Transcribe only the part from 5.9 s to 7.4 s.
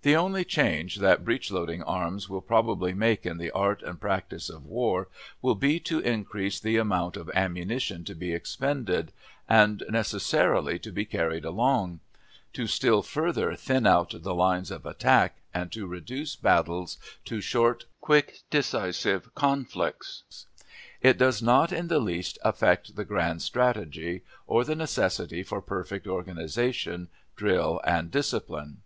increase the amount of